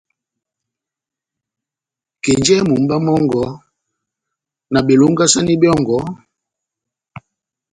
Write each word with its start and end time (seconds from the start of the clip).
Kenjɛhɛ 2.23 2.63
mumba 2.69 2.95
mɔngɔ, 3.05 3.43
na 4.71 4.79
belongisani 4.87 5.53
byɔ́ngɔ, 5.61 5.97